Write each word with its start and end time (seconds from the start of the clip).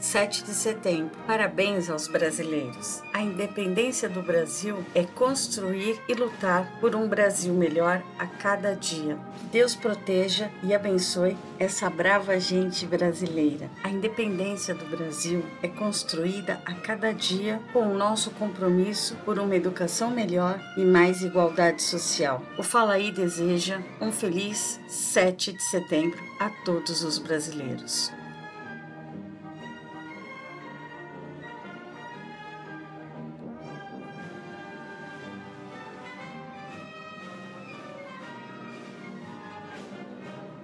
7 0.00 0.44
de 0.44 0.54
setembro. 0.54 1.10
Parabéns 1.26 1.90
aos 1.90 2.08
brasileiros. 2.08 3.02
A 3.12 3.20
independência 3.20 4.08
do 4.08 4.22
Brasil 4.22 4.82
é 4.94 5.04
construir 5.04 6.00
e 6.08 6.14
lutar 6.14 6.80
por 6.80 6.96
um 6.96 7.06
Brasil 7.06 7.52
melhor 7.52 8.02
a 8.18 8.26
cada 8.26 8.74
dia. 8.74 9.18
Deus 9.52 9.74
proteja 9.74 10.50
e 10.62 10.74
abençoe 10.74 11.36
essa 11.58 11.90
brava 11.90 12.40
gente 12.40 12.86
brasileira. 12.86 13.70
A 13.84 13.90
independência 13.90 14.74
do 14.74 14.86
Brasil 14.86 15.44
é 15.62 15.68
construída 15.68 16.60
a 16.64 16.72
cada 16.72 17.12
dia 17.12 17.60
com 17.72 17.86
o 17.86 17.94
nosso 17.94 18.30
compromisso 18.30 19.16
por 19.24 19.38
uma 19.38 19.54
educação 19.54 20.10
melhor 20.10 20.58
e 20.76 20.84
mais 20.84 21.22
igualdade 21.22 21.82
social. 21.82 22.42
O 22.56 22.62
Fala 22.62 22.94
aí 22.94 23.12
deseja 23.12 23.80
um 24.00 24.10
feliz 24.10 24.80
7 24.88 25.52
de 25.52 25.62
setembro 25.62 26.18
a 26.38 26.48
todos 26.64 27.04
os 27.04 27.18
brasileiros. 27.18 28.19